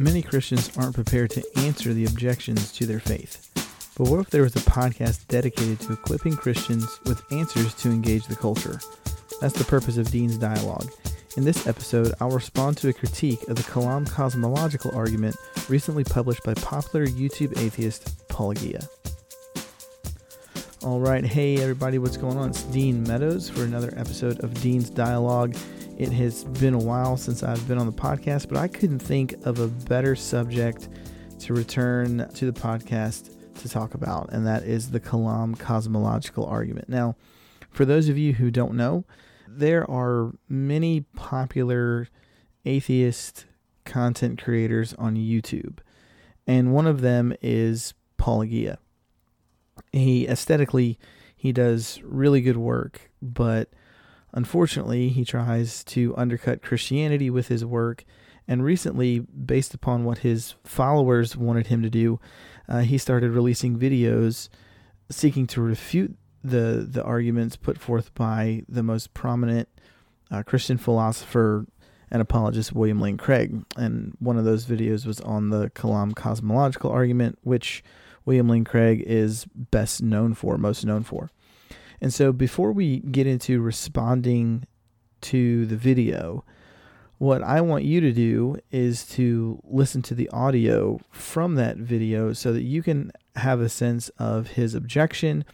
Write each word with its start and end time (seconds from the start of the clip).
Many 0.00 0.22
Christians 0.22 0.74
aren't 0.78 0.94
prepared 0.94 1.28
to 1.32 1.46
answer 1.58 1.92
the 1.92 2.06
objections 2.06 2.72
to 2.72 2.86
their 2.86 3.00
faith. 3.00 3.50
But 3.98 4.08
what 4.08 4.20
if 4.20 4.30
there 4.30 4.40
was 4.40 4.56
a 4.56 4.60
podcast 4.60 5.26
dedicated 5.28 5.78
to 5.80 5.92
equipping 5.92 6.36
Christians 6.36 6.98
with 7.04 7.22
answers 7.30 7.74
to 7.74 7.90
engage 7.90 8.26
the 8.26 8.34
culture? 8.34 8.80
That's 9.42 9.58
the 9.58 9.64
purpose 9.66 9.98
of 9.98 10.10
Dean's 10.10 10.38
Dialogue. 10.38 10.90
In 11.36 11.44
this 11.44 11.66
episode, 11.66 12.14
I'll 12.18 12.30
respond 12.30 12.78
to 12.78 12.88
a 12.88 12.94
critique 12.94 13.46
of 13.48 13.56
the 13.56 13.62
Kalam 13.62 14.08
cosmological 14.08 14.90
argument 14.96 15.36
recently 15.68 16.04
published 16.04 16.44
by 16.44 16.54
popular 16.54 17.06
YouTube 17.06 17.58
atheist 17.58 18.26
Paulogia. 18.28 18.88
All 20.82 21.00
right, 21.00 21.26
hey 21.26 21.58
everybody, 21.58 21.98
what's 21.98 22.16
going 22.16 22.38
on? 22.38 22.48
It's 22.48 22.62
Dean 22.62 23.02
Meadows 23.02 23.50
for 23.50 23.64
another 23.64 23.92
episode 23.98 24.40
of 24.40 24.54
Dean's 24.62 24.88
Dialogue. 24.88 25.54
It 26.00 26.12
has 26.12 26.44
been 26.44 26.72
a 26.72 26.78
while 26.78 27.18
since 27.18 27.42
I've 27.42 27.68
been 27.68 27.76
on 27.76 27.84
the 27.84 27.92
podcast, 27.92 28.48
but 28.48 28.56
I 28.56 28.68
couldn't 28.68 29.00
think 29.00 29.34
of 29.44 29.58
a 29.58 29.68
better 29.68 30.16
subject 30.16 30.88
to 31.40 31.52
return 31.52 32.26
to 32.36 32.50
the 32.50 32.58
podcast 32.58 33.36
to 33.60 33.68
talk 33.68 33.92
about, 33.92 34.30
and 34.32 34.46
that 34.46 34.62
is 34.62 34.92
the 34.92 34.98
Kalam 34.98 35.58
cosmological 35.58 36.46
argument. 36.46 36.88
Now, 36.88 37.16
for 37.68 37.84
those 37.84 38.08
of 38.08 38.16
you 38.16 38.32
who 38.32 38.50
don't 38.50 38.76
know, 38.76 39.04
there 39.46 39.88
are 39.90 40.32
many 40.48 41.02
popular 41.16 42.08
atheist 42.64 43.44
content 43.84 44.42
creators 44.42 44.94
on 44.94 45.16
YouTube, 45.16 45.80
and 46.46 46.72
one 46.72 46.86
of 46.86 47.02
them 47.02 47.34
is 47.42 47.92
Paulogia. 48.18 48.78
He 49.92 50.26
aesthetically 50.26 50.98
he 51.36 51.52
does 51.52 52.00
really 52.02 52.40
good 52.40 52.56
work, 52.56 53.10
but 53.20 53.68
Unfortunately, 54.32 55.08
he 55.08 55.24
tries 55.24 55.82
to 55.84 56.14
undercut 56.16 56.62
Christianity 56.62 57.30
with 57.30 57.48
his 57.48 57.64
work, 57.64 58.04
and 58.46 58.64
recently, 58.64 59.20
based 59.20 59.74
upon 59.74 60.04
what 60.04 60.18
his 60.18 60.54
followers 60.64 61.36
wanted 61.36 61.68
him 61.68 61.82
to 61.82 61.90
do, 61.90 62.20
uh, 62.68 62.80
he 62.80 62.98
started 62.98 63.30
releasing 63.32 63.78
videos 63.78 64.48
seeking 65.10 65.46
to 65.48 65.60
refute 65.60 66.16
the 66.42 66.86
the 66.88 67.02
arguments 67.02 67.56
put 67.56 67.78
forth 67.78 68.14
by 68.14 68.62
the 68.68 68.82
most 68.82 69.12
prominent 69.12 69.68
uh, 70.30 70.42
Christian 70.42 70.78
philosopher 70.78 71.66
and 72.10 72.22
apologist 72.22 72.72
William 72.72 73.00
Lane 73.00 73.16
Craig. 73.16 73.64
And 73.76 74.16
one 74.18 74.38
of 74.38 74.44
those 74.44 74.66
videos 74.66 75.06
was 75.06 75.20
on 75.20 75.50
the 75.50 75.70
Kalam 75.70 76.14
cosmological 76.14 76.90
argument, 76.90 77.38
which 77.42 77.84
William 78.24 78.48
Lane 78.48 78.64
Craig 78.64 79.02
is 79.06 79.46
best 79.54 80.02
known 80.02 80.34
for, 80.34 80.58
most 80.58 80.84
known 80.84 81.02
for. 81.02 81.30
And 82.00 82.12
so 82.12 82.32
before 82.32 82.72
we 82.72 83.00
get 83.00 83.26
into 83.26 83.60
responding 83.60 84.66
to 85.22 85.66
the 85.66 85.76
video, 85.76 86.44
what 87.18 87.42
I 87.42 87.60
want 87.60 87.84
you 87.84 88.00
to 88.00 88.12
do 88.12 88.56
is 88.70 89.04
to 89.08 89.60
listen 89.64 90.00
to 90.02 90.14
the 90.14 90.30
audio 90.30 90.98
from 91.10 91.56
that 91.56 91.76
video 91.76 92.32
so 92.32 92.52
that 92.54 92.62
you 92.62 92.82
can 92.82 93.12
have 93.36 93.60
a 93.60 93.68
sense 93.68 94.08
of 94.18 94.48
his 94.48 94.74
objection, 94.74 95.44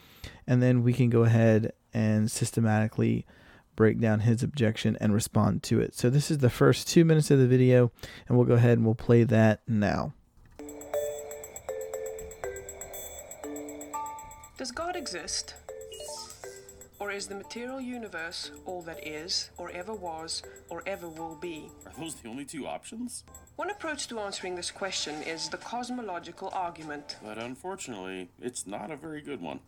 and 0.46 0.62
then 0.62 0.84
we 0.84 0.92
can 0.92 1.10
go 1.10 1.24
ahead 1.24 1.72
and 1.92 2.30
systematically 2.30 3.26
break 3.74 4.00
down 4.00 4.20
his 4.20 4.44
objection 4.44 4.96
and 5.00 5.12
respond 5.12 5.64
to 5.64 5.80
it. 5.80 5.94
So, 5.94 6.08
this 6.08 6.30
is 6.30 6.38
the 6.38 6.50
first 6.50 6.88
two 6.88 7.04
minutes 7.04 7.32
of 7.32 7.40
the 7.40 7.48
video, 7.48 7.90
and 8.28 8.36
we'll 8.36 8.46
go 8.46 8.54
ahead 8.54 8.78
and 8.78 8.86
we'll 8.86 8.94
play 8.94 9.24
that 9.24 9.60
now. 9.66 10.14
Does 14.56 14.70
God 14.70 14.94
exist? 14.94 15.54
Or 16.98 17.10
is 17.10 17.26
the 17.26 17.34
material 17.34 17.80
universe 17.80 18.50
all 18.64 18.80
that 18.82 19.06
is, 19.06 19.50
or 19.58 19.70
ever 19.70 19.92
was, 19.92 20.42
or 20.70 20.82
ever 20.86 21.08
will 21.08 21.34
be? 21.34 21.70
Are 21.84 21.92
those 21.98 22.14
the 22.14 22.28
only 22.28 22.46
two 22.46 22.66
options? 22.66 23.24
One 23.56 23.68
approach 23.68 24.08
to 24.08 24.18
answering 24.20 24.56
this 24.56 24.70
question 24.70 25.22
is 25.22 25.50
the 25.50 25.58
cosmological 25.58 26.48
argument. 26.54 27.16
But 27.22 27.36
unfortunately, 27.36 28.30
it's 28.40 28.66
not 28.66 28.90
a 28.90 28.96
very 28.96 29.20
good 29.20 29.42
one. 29.42 29.60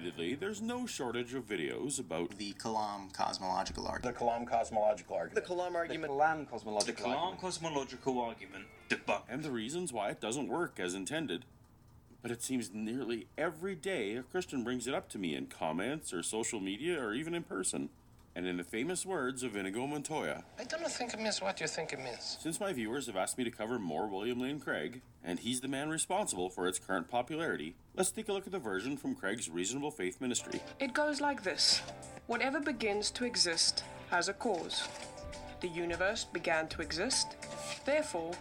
Admittedly, 0.00 0.34
there's 0.34 0.62
no 0.62 0.86
shortage 0.86 1.34
of 1.34 1.46
videos 1.46 2.00
about 2.00 2.38
the 2.38 2.54
Kalam 2.54 3.12
cosmological 3.12 3.86
argument. 3.86 4.16
The 4.18 4.24
Kalam 4.24 4.46
cosmological 4.48 5.14
argument. 5.14 5.46
The 5.46 5.52
argument. 5.54 5.74
Kalam 5.74 5.76
argument. 5.76 6.12
Kalam 6.12 6.48
cosmological 6.48 7.04
Kalam 7.04 7.16
argument. 7.16 7.40
cosmological 7.42 8.18
argument 8.18 8.64
debunked. 8.88 9.22
and 9.28 9.42
the 9.42 9.50
reasons 9.50 9.92
why 9.92 10.08
it 10.08 10.18
doesn't 10.18 10.48
work 10.48 10.80
as 10.80 10.94
intended. 10.94 11.44
But 12.22 12.30
it 12.30 12.42
seems 12.42 12.70
nearly 12.72 13.26
every 13.36 13.74
day 13.74 14.16
a 14.16 14.22
Christian 14.22 14.64
brings 14.64 14.86
it 14.86 14.94
up 14.94 15.10
to 15.10 15.18
me 15.18 15.34
in 15.34 15.46
comments 15.48 16.14
or 16.14 16.22
social 16.22 16.60
media 16.60 16.98
or 16.98 17.12
even 17.12 17.34
in 17.34 17.42
person. 17.42 17.90
And 18.36 18.46
in 18.46 18.56
the 18.56 18.64
famous 18.64 19.04
words 19.04 19.42
of 19.42 19.56
Inigo 19.56 19.86
Montoya, 19.86 20.44
I 20.58 20.64
don't 20.64 20.86
think 20.86 21.12
it 21.12 21.20
means 21.20 21.42
what 21.42 21.60
you 21.60 21.66
think 21.66 21.92
it 21.92 21.98
means. 21.98 22.38
since 22.40 22.60
my 22.60 22.72
viewers 22.72 23.06
have 23.06 23.16
asked 23.16 23.36
me 23.36 23.44
to 23.44 23.50
cover 23.50 23.78
more 23.78 24.06
William 24.06 24.40
Lane 24.40 24.60
Craig, 24.60 25.02
and 25.24 25.40
he's 25.40 25.60
the 25.60 25.68
man 25.68 25.90
responsible 25.90 26.48
for 26.48 26.68
its 26.68 26.78
current 26.78 27.10
popularity, 27.10 27.74
let's 27.96 28.12
take 28.12 28.28
a 28.28 28.32
look 28.32 28.46
at 28.46 28.52
the 28.52 28.58
version 28.58 28.96
from 28.96 29.16
Craig's 29.16 29.50
Reasonable 29.50 29.90
Faith 29.90 30.20
Ministry. 30.20 30.60
It 30.78 30.94
goes 30.94 31.20
like 31.20 31.42
this 31.42 31.82
Whatever 32.28 32.60
begins 32.60 33.10
to 33.12 33.24
exist 33.24 33.82
has 34.10 34.28
a 34.28 34.32
cause. 34.32 34.88
The 35.60 35.68
universe 35.68 36.24
began 36.24 36.68
to 36.68 36.82
exist, 36.82 37.36
therefore, 37.84 38.32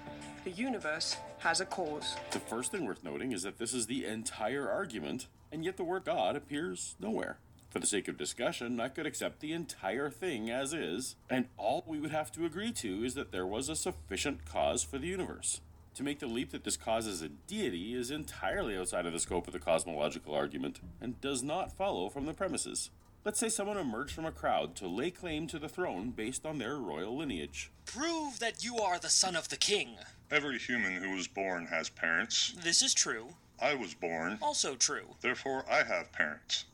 the 0.44 0.51
universe 0.51 1.17
has 1.39 1.61
a 1.61 1.66
cause. 1.66 2.16
The 2.31 2.39
first 2.39 2.71
thing 2.71 2.85
worth 2.85 3.03
noting 3.03 3.31
is 3.31 3.44
that 3.44 3.57
this 3.57 3.73
is 3.73 3.88
the 3.88 4.06
entire 4.06 4.69
argument, 4.69 5.27
and 5.51 5.66
yet 5.66 5.77
the 5.77 5.83
word 5.83 6.06
God 6.06 6.35
appears 6.35 6.95
nowhere. 7.00 7.39
For 7.69 7.80
the 7.80 7.85
sake 7.88 8.07
of 8.07 8.18
discussion, 8.18 8.80
I 8.80 8.88
could 8.90 9.06
accept 9.06 9.40
the 9.41 9.53
entire 9.53 10.09
thing 10.09 10.50
as 10.50 10.74
is, 10.74 11.16
and 11.30 11.47
all 11.57 11.84
we 11.85 12.00
would 12.00 12.09
have 12.12 12.31
to 12.31 12.46
agree 12.46 12.72
to 12.74 13.03
is 13.03 13.13
that 13.13 13.31
there 13.31 13.46
was 13.46 13.69
a 13.69 13.75
sufficient 13.75 14.44
cause 14.46 14.84
for 14.84 14.97
the 14.97 15.07
universe. 15.07 15.62
To 15.96 16.03
make 16.03 16.19
the 16.19 16.28
leap 16.28 16.52
that 16.52 16.63
this 16.63 16.78
cause 16.78 17.06
is 17.06 17.22
a 17.22 17.30
deity 17.30 17.94
is 17.94 18.09
entirely 18.09 18.75
outside 18.78 19.06
of 19.06 19.13
the 19.13 19.19
scope 19.19 19.46
of 19.47 19.53
the 19.53 19.59
cosmological 19.59 20.34
argument, 20.34 20.80
and 21.00 21.22
does 21.22 21.44
not 21.44 21.72
follow 21.78 22.09
from 22.09 22.25
the 22.25 22.34
premises. 22.34 22.90
Let's 23.24 23.40
say 23.40 23.50
someone 23.50 23.78
emerged 23.78 24.13
from 24.16 24.25
a 24.25 24.31
crowd 24.31 24.75
to 24.78 24.88
lay 24.88 25.12
claim 25.12 25.46
to 25.47 25.59
the 25.59 25.69
throne 25.69 26.09
based 26.12 26.46
on 26.46 26.57
their 26.57 26.78
royal 26.78 27.18
lineage. 27.18 27.69
Prove 27.86 28.40
that 28.40 28.63
you 28.63 28.78
are 28.78 28.97
the 28.97 29.09
son 29.09 29.36
of 29.36 29.50
the 29.50 29.57
king. 29.57 29.97
Every 30.31 30.57
human 30.57 30.94
who 30.94 31.12
was 31.16 31.28
born 31.28 31.68
has 31.68 31.90
parents. 31.90 32.56
This 32.63 32.81
is 32.81 32.94
true. 32.94 33.28
I 33.62 33.75
was 33.75 33.94
born, 33.94 34.40
Also 34.41 34.75
true. 34.75 35.16
therefore 35.22 35.66
I 35.69 35.84
have 35.84 36.12
parents. 36.13 36.66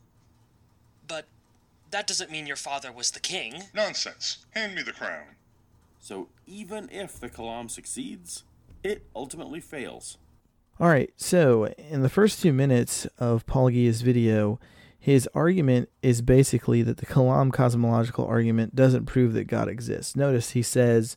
But 1.08 1.26
that 1.92 2.08
doesn't 2.08 2.32
mean 2.32 2.48
your 2.48 2.56
father 2.56 2.92
was 2.92 3.12
the 3.12 3.20
king. 3.20 3.64
Nonsense. 3.74 4.46
Hand 4.52 4.76
me 4.76 4.82
the 4.82 4.92
crown. 4.92 5.36
So 6.00 6.28
even 6.46 6.90
if 6.92 7.20
the 7.20 7.30
Kalam 7.30 7.70
succeeds, 7.70 8.44
it 8.84 9.04
ultimately 9.16 9.60
fails. 9.60 10.18
All 10.80 10.90
right, 10.90 11.12
so 11.16 11.66
in 11.78 12.02
the 12.02 12.10
first 12.10 12.42
two 12.42 12.52
minutes 12.52 13.08
of 13.18 13.46
Paulogia's 13.46 14.02
video, 14.02 14.60
his 15.00 15.30
argument 15.34 15.90
is 16.02 16.22
basically 16.22 16.82
that 16.82 16.98
the 16.98 17.06
Kalam 17.06 17.54
cosmological 17.54 18.26
argument 18.26 18.76
doesn't 18.76 19.06
prove 19.06 19.34
that 19.34 19.46
God 19.46 19.70
exists. 19.70 20.16
Notice 20.16 20.52
he 20.52 20.62
says 20.62 21.16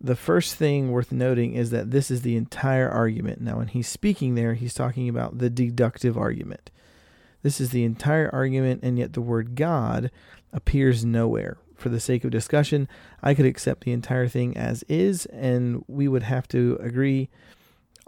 the 0.00 0.16
first 0.16 0.54
thing 0.54 0.90
worth 0.90 1.12
noting 1.12 1.54
is 1.54 1.70
that 1.70 1.90
this 1.90 2.10
is 2.10 2.22
the 2.22 2.36
entire 2.36 2.88
argument. 2.88 3.40
Now, 3.40 3.58
when 3.58 3.68
he's 3.68 3.88
speaking 3.88 4.36
there, 4.36 4.54
he's 4.54 4.74
talking 4.74 5.08
about 5.08 5.38
the 5.38 5.50
deductive 5.50 6.16
argument. 6.16 6.70
This 7.42 7.60
is 7.60 7.70
the 7.70 7.84
entire 7.84 8.30
argument, 8.32 8.80
and 8.82 8.98
yet 8.98 9.12
the 9.12 9.20
word 9.20 9.54
God 9.54 10.10
appears 10.52 11.04
nowhere. 11.04 11.58
For 11.76 11.88
the 11.88 12.00
sake 12.00 12.24
of 12.24 12.32
discussion, 12.32 12.88
I 13.22 13.34
could 13.34 13.46
accept 13.46 13.84
the 13.84 13.92
entire 13.92 14.26
thing 14.26 14.56
as 14.56 14.82
is, 14.88 15.26
and 15.26 15.84
we 15.86 16.08
would 16.08 16.24
have 16.24 16.48
to 16.48 16.76
agree 16.80 17.28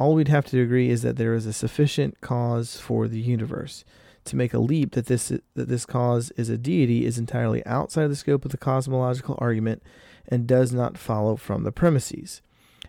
all 0.00 0.14
we'd 0.14 0.28
have 0.28 0.46
to 0.46 0.62
agree 0.62 0.88
is 0.88 1.02
that 1.02 1.18
there 1.18 1.34
is 1.34 1.44
a 1.44 1.52
sufficient 1.52 2.22
cause 2.22 2.78
for 2.78 3.06
the 3.06 3.20
universe. 3.20 3.84
To 4.24 4.36
make 4.36 4.54
a 4.54 4.58
leap 4.58 4.92
that 4.92 5.06
this 5.06 5.28
that 5.28 5.68
this 5.68 5.84
cause 5.84 6.30
is 6.32 6.48
a 6.48 6.56
deity 6.56 7.04
is 7.04 7.18
entirely 7.18 7.64
outside 7.66 8.06
the 8.08 8.16
scope 8.16 8.46
of 8.46 8.50
the 8.50 8.56
cosmological 8.56 9.36
argument 9.38 9.82
and 10.26 10.46
does 10.46 10.72
not 10.72 10.96
follow 10.96 11.36
from 11.36 11.64
the 11.64 11.72
premises. 11.72 12.40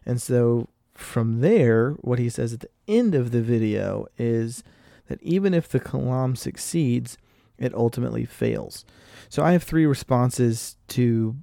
And 0.05 0.21
so 0.21 0.69
from 0.93 1.41
there, 1.41 1.91
what 1.99 2.19
he 2.19 2.29
says 2.29 2.53
at 2.53 2.61
the 2.61 2.69
end 2.87 3.13
of 3.13 3.31
the 3.31 3.41
video 3.41 4.07
is 4.17 4.63
that 5.07 5.21
even 5.21 5.53
if 5.53 5.67
the 5.67 5.79
Kalam 5.79 6.37
succeeds, 6.37 7.17
it 7.57 7.73
ultimately 7.73 8.25
fails. 8.25 8.85
So 9.29 9.43
I 9.43 9.51
have 9.51 9.63
three 9.63 9.85
responses 9.85 10.77
to 10.89 11.35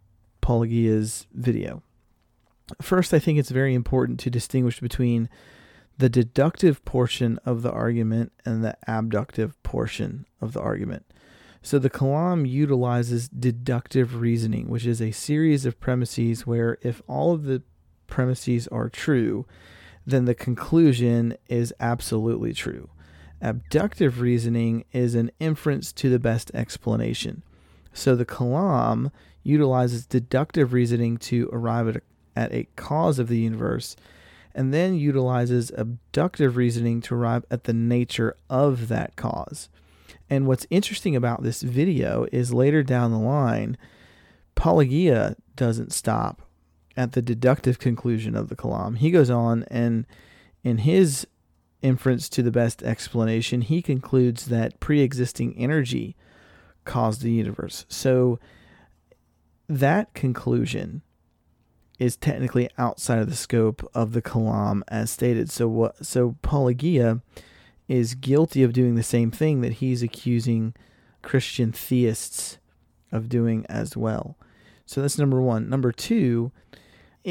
Paulogia's 0.43 1.27
video. 1.33 1.83
First, 2.83 3.15
I 3.15 3.19
think 3.19 3.39
it's 3.39 3.51
very 3.51 3.75
important 3.75 4.21
to 4.21 4.31
distinguish 4.31 4.81
between 4.81 5.29
the 5.97 6.09
deductive 6.09 6.85
portion 6.85 7.39
of 7.45 7.63
the 7.63 7.73
argument 7.73 8.33
and 8.45 8.65
the 8.65 8.77
abductive 8.87 9.61
portion 9.63 10.27
of 10.41 10.53
the 10.53 10.61
argument. 10.61 11.05
So 11.63 11.79
the 11.79 11.91
Kalam 11.91 12.49
utilizes 12.49 13.29
deductive 13.29 14.21
reasoning, 14.21 14.69
which 14.69 14.87
is 14.87 15.03
a 15.03 15.11
series 15.11 15.67
of 15.67 15.81
premises 15.81 16.47
where 16.47 16.79
if 16.83 17.03
all 17.09 17.33
of 17.33 17.45
the 17.45 17.63
premises 18.07 18.69
are 18.69 18.89
true, 18.89 19.45
then 20.07 20.25
the 20.25 20.35
conclusion 20.35 21.37
is 21.49 21.75
absolutely 21.81 22.53
true. 22.53 22.89
Abductive 23.41 24.21
reasoning 24.21 24.85
is 24.93 25.15
an 25.15 25.31
inference 25.39 25.93
to 25.93 26.11
the 26.11 26.19
best 26.19 26.51
explanation. 26.55 27.43
So 27.93 28.17
the 28.17 28.27
Kalam 28.27 29.11
utilizes 29.43 30.07
deductive 30.07 30.73
reasoning 30.73 31.17
to 31.19 31.49
arrive 31.53 31.89
at 31.89 31.97
a, 31.97 32.01
at 32.37 32.53
a 32.53 32.69
cause 32.77 33.19
of 33.19 33.29
the 33.29 33.39
universe 33.39 33.97
and 34.55 34.75
then 34.75 34.97
utilizes 34.97 35.71
abductive 35.77 36.57
reasoning 36.57 37.01
to 37.03 37.15
arrive 37.15 37.45
at 37.51 37.65
the 37.65 37.73
nature 37.73 38.37
of 38.51 38.89
that 38.89 39.15
cause. 39.15 39.69
And 40.29 40.47
what's 40.47 40.67
interesting 40.69 41.15
about 41.15 41.43
this 41.43 41.63
video 41.63 42.27
is 42.33 42.53
later 42.53 42.83
down 42.83 43.13
the 43.13 43.19
line, 43.19 43.79
Paulogia 44.57 45.37
doesn't 45.55 45.93
stop 45.93 46.43
at 46.97 47.13
the 47.13 47.23
deductive 47.23 47.79
conclusion 47.79 48.35
of 48.35 48.49
the 48.49 48.57
Kalam. 48.57 48.99
He 48.99 49.13
goes 49.13 49.31
on 49.31 49.65
and 49.71 50.07
in 50.65 50.79
his 50.79 51.27
inference 51.83 52.29
to 52.31 52.43
the 52.43 52.51
best 52.51 52.83
explanation, 52.83 53.63
he 53.63 53.83
concludes 53.83 54.47
that 54.47 54.81
pre 54.81 55.01
existing 55.01 55.57
energy 55.57 56.17
caused 56.85 57.23
the 57.23 57.33
universe. 57.33 57.85
So 57.89 58.39
that 59.69 60.15
conclusion 60.15 61.03
is 61.99 62.17
technically 62.17 62.71
outside 62.79 63.19
of 63.19 63.29
the 63.29 63.37
scope 63.37 63.89
of 63.95 64.13
the 64.13 64.23
Kalam 64.23 64.83
as 64.89 65.11
stated. 65.11 65.51
So 65.51 65.69
what 65.69 66.07
so 66.07 66.37
Paulogia 66.43 67.23
is 67.89 68.15
guilty 68.15 68.63
of 68.63 68.73
doing 68.73 68.95
the 68.95 69.03
same 69.03 69.31
thing 69.31 69.61
that 69.63 69.75
he's 69.75 70.03
accusing 70.03 70.75
Christian 71.23 71.73
theists 71.73 72.59
of 73.11 73.29
doing 73.29 73.67
as 73.69 73.97
well. 73.97 74.37
So 74.87 75.03
that's 75.03 75.19
number 75.19 75.41
1. 75.41 75.69
Number 75.69 75.93
2 75.93 76.53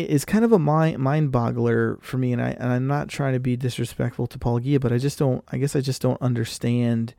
is 0.05 0.25
kind 0.25 0.45
of 0.45 0.51
a 0.51 0.59
mind 0.59 0.99
mind 0.99 1.31
boggler 1.31 2.01
for 2.03 2.17
me 2.17 2.33
and 2.33 2.41
I 2.41 2.49
and 2.49 2.71
I'm 2.71 2.87
not 2.87 3.09
trying 3.09 3.33
to 3.33 3.39
be 3.39 3.55
disrespectful 3.55 4.27
to 4.27 4.39
Paulogia, 4.39 4.79
but 4.79 4.91
I 4.91 4.97
just 4.97 5.19
don't 5.19 5.43
I 5.49 5.57
guess 5.57 5.75
I 5.75 5.81
just 5.81 6.01
don't 6.01 6.21
understand 6.21 7.13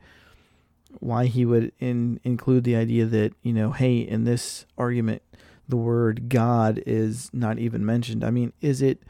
why 0.99 1.25
he 1.25 1.45
would 1.45 1.71
in, 1.79 2.19
include 2.23 2.63
the 2.63 2.75
idea 2.75 3.05
that, 3.05 3.33
you 3.43 3.53
know, 3.53 3.71
hey, 3.71 3.99
in 3.99 4.23
this 4.23 4.65
argument 4.77 5.21
the 5.67 5.77
word 5.77 6.29
God 6.29 6.81
is 6.87 7.29
not 7.31 7.59
even 7.59 7.85
mentioned. 7.85 8.23
I 8.23 8.31
mean, 8.31 8.53
is 8.59 8.81
it 8.81 9.03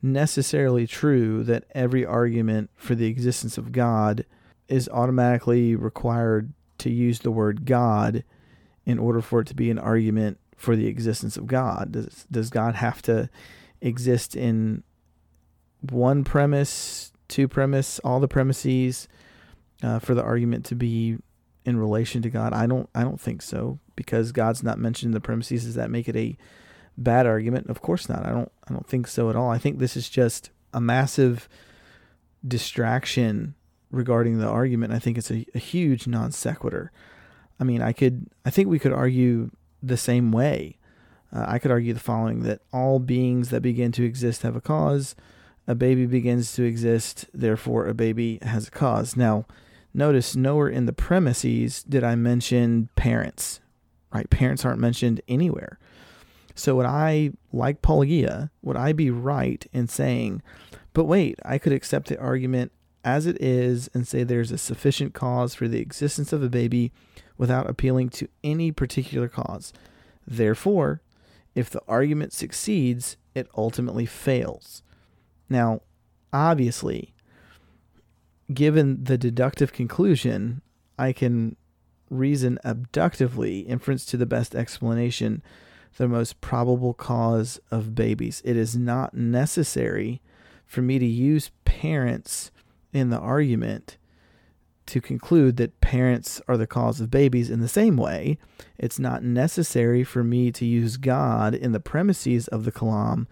necessarily 0.00 0.86
true 0.86 1.42
that 1.44 1.64
every 1.74 2.06
argument 2.06 2.70
for 2.76 2.94
the 2.94 3.06
existence 3.06 3.58
of 3.58 3.72
God 3.72 4.24
is 4.68 4.88
automatically 4.88 5.74
required 5.74 6.52
to 6.78 6.90
use 6.90 7.18
the 7.18 7.30
word 7.30 7.66
God 7.66 8.24
in 8.86 8.98
order 8.98 9.20
for 9.20 9.40
it 9.40 9.46
to 9.48 9.54
be 9.54 9.70
an 9.70 9.78
argument 9.78 10.38
for 10.60 10.76
the 10.76 10.86
existence 10.86 11.38
of 11.38 11.46
God? 11.46 11.92
Does 11.92 12.26
does 12.30 12.50
God 12.50 12.74
have 12.74 13.00
to 13.02 13.30
exist 13.80 14.36
in 14.36 14.82
one 15.80 16.22
premise, 16.22 17.12
two 17.28 17.48
premise, 17.48 17.98
all 18.00 18.20
the 18.20 18.28
premises 18.28 19.08
uh, 19.82 19.98
for 19.98 20.14
the 20.14 20.22
argument 20.22 20.66
to 20.66 20.74
be 20.74 21.16
in 21.64 21.78
relation 21.78 22.20
to 22.20 22.28
God? 22.28 22.52
I 22.52 22.66
don't 22.66 22.90
I 22.94 23.02
don't 23.02 23.20
think 23.20 23.40
so 23.40 23.78
because 23.96 24.32
God's 24.32 24.62
not 24.62 24.78
mentioned 24.78 25.08
in 25.08 25.14
the 25.14 25.20
premises. 25.20 25.64
Does 25.64 25.76
that 25.76 25.90
make 25.90 26.08
it 26.10 26.16
a 26.16 26.36
bad 26.98 27.26
argument? 27.26 27.70
Of 27.70 27.80
course 27.80 28.06
not. 28.06 28.26
I 28.26 28.30
don't 28.30 28.52
I 28.68 28.74
don't 28.74 28.86
think 28.86 29.06
so 29.06 29.30
at 29.30 29.36
all. 29.36 29.50
I 29.50 29.58
think 29.58 29.78
this 29.78 29.96
is 29.96 30.10
just 30.10 30.50
a 30.74 30.80
massive 30.80 31.48
distraction 32.46 33.54
regarding 33.90 34.38
the 34.38 34.46
argument. 34.46 34.92
I 34.92 34.98
think 34.98 35.16
it's 35.16 35.30
a, 35.30 35.46
a 35.54 35.58
huge 35.58 36.06
non 36.06 36.32
sequitur. 36.32 36.92
I 37.58 37.64
mean, 37.64 37.80
I 37.80 37.94
could 37.94 38.26
I 38.44 38.50
think 38.50 38.68
we 38.68 38.78
could 38.78 38.92
argue 38.92 39.52
the 39.82 39.96
same 39.96 40.32
way. 40.32 40.76
Uh, 41.32 41.44
I 41.46 41.58
could 41.58 41.70
argue 41.70 41.92
the 41.92 42.00
following 42.00 42.42
that 42.42 42.60
all 42.72 42.98
beings 42.98 43.50
that 43.50 43.60
begin 43.60 43.92
to 43.92 44.04
exist 44.04 44.42
have 44.42 44.56
a 44.56 44.60
cause. 44.60 45.14
A 45.66 45.74
baby 45.74 46.06
begins 46.06 46.52
to 46.54 46.64
exist, 46.64 47.26
therefore 47.32 47.86
a 47.86 47.94
baby 47.94 48.38
has 48.42 48.68
a 48.68 48.70
cause. 48.72 49.16
Now, 49.16 49.46
notice 49.94 50.34
nowhere 50.34 50.68
in 50.68 50.86
the 50.86 50.92
premises 50.92 51.82
did 51.82 52.02
I 52.02 52.16
mention 52.16 52.88
parents 52.96 53.60
right? 54.12 54.28
Parents 54.30 54.64
aren't 54.64 54.80
mentioned 54.80 55.20
anywhere. 55.28 55.78
So 56.54 56.74
would 56.76 56.86
I, 56.86 57.32
like 57.52 57.82
Paulogia, 57.82 58.50
would 58.62 58.76
I 58.76 58.92
be 58.92 59.10
right 59.10 59.64
in 59.72 59.86
saying, 59.86 60.42
but 60.92 61.04
wait, 61.04 61.38
I 61.44 61.58
could 61.58 61.72
accept 61.72 62.08
the 62.08 62.18
argument 62.18 62.72
as 63.04 63.26
it 63.26 63.40
is 63.40 63.88
and 63.94 64.06
say 64.06 64.24
there's 64.24 64.50
a 64.50 64.58
sufficient 64.58 65.14
cause 65.14 65.54
for 65.54 65.68
the 65.68 65.80
existence 65.80 66.32
of 66.32 66.42
a 66.42 66.50
baby 66.50 66.92
without 67.40 67.70
appealing 67.70 68.10
to 68.10 68.28
any 68.44 68.70
particular 68.70 69.26
cause. 69.26 69.72
Therefore, 70.26 71.00
if 71.54 71.70
the 71.70 71.80
argument 71.88 72.34
succeeds, 72.34 73.16
it 73.34 73.48
ultimately 73.56 74.04
fails. 74.04 74.82
Now, 75.48 75.80
obviously, 76.34 77.14
given 78.52 79.04
the 79.04 79.16
deductive 79.16 79.72
conclusion, 79.72 80.60
I 80.98 81.14
can 81.14 81.56
reason 82.10 82.58
abductively, 82.62 83.60
inference 83.60 84.04
to 84.04 84.18
the 84.18 84.26
best 84.26 84.54
explanation, 84.54 85.42
the 85.96 86.08
most 86.08 86.42
probable 86.42 86.92
cause 86.92 87.58
of 87.70 87.94
babies. 87.94 88.42
It 88.44 88.58
is 88.58 88.76
not 88.76 89.14
necessary 89.14 90.20
for 90.66 90.82
me 90.82 90.98
to 90.98 91.06
use 91.06 91.52
parents 91.64 92.50
in 92.92 93.08
the 93.08 93.18
argument 93.18 93.96
to 94.90 95.00
conclude 95.00 95.56
that 95.56 95.80
parents 95.80 96.42
are 96.48 96.56
the 96.56 96.66
cause 96.66 97.00
of 97.00 97.12
babies 97.12 97.48
in 97.48 97.60
the 97.60 97.68
same 97.68 97.96
way. 97.96 98.38
It's 98.76 98.98
not 98.98 99.22
necessary 99.22 100.02
for 100.02 100.24
me 100.24 100.50
to 100.50 100.66
use 100.66 100.96
God 100.96 101.54
in 101.54 101.70
the 101.70 101.78
premises 101.78 102.48
of 102.48 102.64
the 102.64 102.72
Kalam 102.72 103.26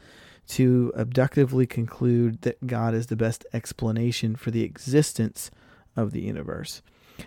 to 0.51 0.93
abductively 0.97 1.67
conclude 1.67 2.43
that 2.43 2.67
God 2.69 2.95
is 2.95 3.09
the 3.09 3.17
best 3.17 3.45
explanation 3.53 4.37
for 4.37 4.53
the 4.53 4.63
existence 4.63 5.51
of 5.97 6.13
the 6.13 6.23
universe. 6.23 6.81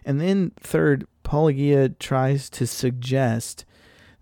And 0.05 0.21
then, 0.21 0.53
third, 0.57 1.05
Paulogia 1.25 1.99
tries 1.99 2.49
to 2.51 2.65
suggest 2.65 3.65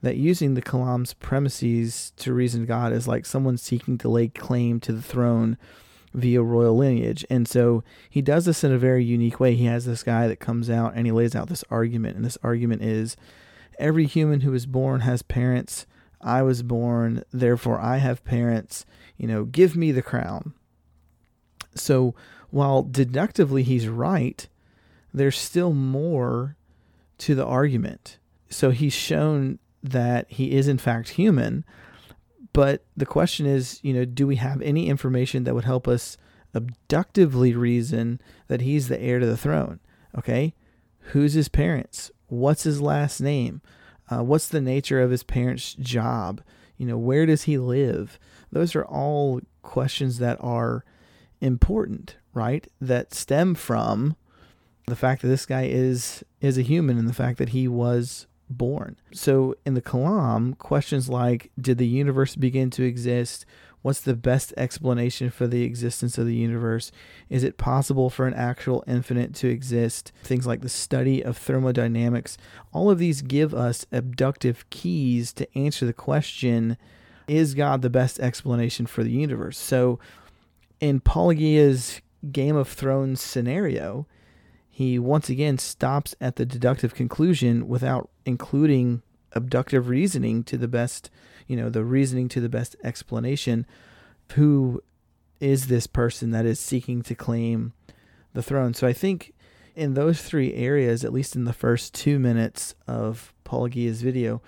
that 0.02 0.18
using 0.18 0.56
the 0.56 0.62
Kalam's 0.62 1.14
premises 1.14 2.14
to 2.18 2.34
reason 2.34 2.66
God 2.66 2.94
is 2.94 3.08
like 3.08 3.28
someone 3.28 3.58
seeking 3.58 4.00
to 4.00 4.10
lay 4.10 4.28
claim 4.28 4.80
to 4.80 4.92
the 4.92 5.04
throne 5.04 5.58
via 6.14 6.42
royal 6.42 6.76
lineage. 6.76 7.26
And 7.30 7.48
so 7.48 7.84
he 8.10 8.22
does 8.22 8.46
this 8.46 8.64
in 8.64 8.72
a 8.72 8.78
very 8.78 9.04
unique 9.04 9.40
way. 9.40 9.56
He 9.56 9.66
has 9.66 9.86
this 9.86 10.04
guy 10.04 10.28
that 10.28 10.40
comes 10.40 10.70
out 10.70 10.94
and 10.96 11.06
he 11.06 11.12
lays 11.12 11.36
out 11.36 11.50
this 11.50 11.64
argument. 11.70 12.16
And 12.16 12.26
this 12.26 12.38
argument 12.42 12.82
is 12.82 13.16
every 13.78 14.06
human 14.06 14.42
who 14.42 14.54
is 14.54 14.66
born 14.66 15.02
has 15.02 15.22
parents. 15.22 15.86
I 16.22 16.42
was 16.42 16.64
born, 16.64 17.24
therefore 17.32 17.80
I 17.80 17.98
have 17.98 18.26
parents. 18.26 18.86
You 19.18 19.28
know, 19.28 19.46
give 19.46 19.76
me 19.76 19.92
the 19.92 20.02
crown. 20.02 20.54
So 21.76 22.16
while 22.50 22.84
deductively 22.84 23.64
he's 23.64 23.88
right, 23.88 24.48
there's 25.14 25.38
still 25.38 25.74
more 25.74 26.56
to 27.20 27.36
the 27.36 27.46
argument. 27.46 28.18
So 28.50 28.72
he's 28.72 28.94
shown 28.94 29.60
that 29.84 30.26
he 30.30 30.52
is 30.52 30.68
in 30.68 30.78
fact 30.78 31.10
human, 31.10 31.64
but 32.60 32.84
the 32.98 33.06
question 33.06 33.46
is, 33.46 33.80
you 33.84 33.94
know, 33.94 34.04
do 34.04 34.28
we 34.28 34.36
have 34.36 34.62
any 34.62 34.90
information 34.90 35.46
that 35.46 35.56
would 35.56 35.64
help 35.64 35.88
us 35.88 36.18
abductively 36.54 37.56
reason 37.56 38.20
that 38.50 38.60
he's 38.60 38.90
the 38.90 39.02
heir 39.02 39.18
to 39.18 39.26
the 39.26 39.38
throne? 39.38 39.80
Okay, 40.18 40.54
who's 41.14 41.36
his 41.36 41.48
parents? 41.48 42.12
What's 42.28 42.64
his 42.64 42.82
last 42.82 43.22
name? 43.22 43.62
Uh, 44.12 44.26
what's 44.26 44.50
the 44.50 44.60
nature 44.60 45.00
of 45.00 45.10
his 45.10 45.24
parents' 45.24 45.74
job? 45.74 46.42
You 46.76 46.86
know, 46.86 46.98
where 46.98 47.26
does 47.26 47.44
he 47.44 47.58
live? 47.58 48.20
Those 48.52 48.76
are 48.76 48.84
all 48.84 49.40
questions 49.62 50.18
that 50.18 50.38
are 50.42 50.84
important, 51.40 52.18
right? 52.34 52.68
That 52.82 53.14
stem 53.14 53.56
from 53.56 54.18
the 54.86 54.98
fact 54.98 55.22
that 55.22 55.30
this 55.30 55.46
guy 55.46 55.68
is 55.68 56.26
is 56.42 56.58
a 56.58 56.64
human 56.64 56.98
and 56.98 57.08
the 57.08 57.14
fact 57.14 57.38
that 57.38 57.50
he 57.50 57.70
was 57.70 58.28
born. 58.50 58.98
So 59.14 59.56
in 59.66 59.74
the 59.74 59.82
Kalam, 59.82 60.58
questions 60.58 61.10
like 61.10 61.52
did 61.60 61.78
the 61.78 61.88
universe 61.88 62.36
begin 62.36 62.70
to 62.72 62.84
exist? 62.84 63.46
What's 63.82 64.02
the 64.02 64.16
best 64.16 64.54
explanation 64.58 65.30
for 65.30 65.48
the 65.48 65.64
existence 65.64 66.18
of 66.18 66.26
the 66.26 66.36
universe? 66.36 66.92
Is 67.30 67.44
it 67.46 67.58
possible 67.58 68.10
for 68.10 68.28
an 68.28 68.34
actual 68.34 68.84
infinite 68.86 69.34
to 69.36 69.48
exist? 69.48 70.12
Things 70.22 70.46
like 70.46 70.62
the 70.62 70.70
study 70.70 71.24
of 71.24 71.38
thermodynamics. 71.38 72.38
All 72.74 72.90
of 72.90 73.00
these 73.00 73.22
give 73.22 73.54
us 73.54 73.86
abductive 73.92 74.70
keys 74.70 75.32
to 75.34 75.58
answer 75.58 75.86
the 75.86 75.94
question 75.94 76.78
is 77.28 77.54
God 77.54 77.82
the 77.82 77.90
best 77.90 78.20
explanation 78.20 78.86
for 78.86 79.04
the 79.04 79.12
universe? 79.12 79.58
So 79.58 80.00
in 80.80 81.00
Paulogia's 81.00 82.02
Game 82.32 82.56
of 82.56 82.68
Thrones 82.68 83.22
scenario, 83.22 84.08
he 84.70 84.98
once 84.98 85.30
again 85.30 85.58
stops 85.58 86.16
at 86.20 86.38
the 86.38 86.46
deductive 86.46 86.96
conclusion 86.96 87.68
without 87.68 88.10
including 88.30 89.02
abductive 89.34 89.90
reasoning 89.90 90.44
to 90.44 90.56
the 90.56 90.68
best, 90.68 91.10
you 91.48 91.58
know, 91.58 91.68
the 91.68 91.84
reasoning 91.84 92.30
to 92.30 92.40
the 92.40 92.48
best 92.48 92.76
explanation. 92.84 93.66
Who 94.34 94.84
is 95.40 95.68
this 95.68 95.88
person 95.88 96.30
that 96.32 96.46
is 96.46 96.60
seeking 96.60 97.02
to 97.02 97.16
claim 97.16 97.74
the 98.34 98.44
throne? 98.44 98.76
So 98.76 98.88
I 98.88 98.94
think 98.94 99.34
in 99.76 99.96
those 99.96 100.22
three 100.22 100.54
areas, 100.54 101.04
at 101.04 101.12
least 101.12 101.36
in 101.36 101.46
the 101.46 101.54
first 101.54 101.96
two 101.96 102.20
minutes 102.20 102.76
of 102.88 103.34
Paulogia's 103.44 104.04
video, 104.04 104.44